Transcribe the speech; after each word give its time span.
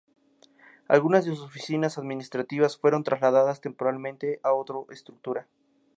Algunas 0.87 1.25
de 1.25 1.29
sus 1.35 1.41
oficinas 1.45 1.99
administrativas 1.99 2.75
fueron 2.75 3.03
trasladadas 3.03 3.61
temporalmente 3.61 4.39
a 4.41 4.51
otro 4.51 4.87
estructura. 4.89 5.47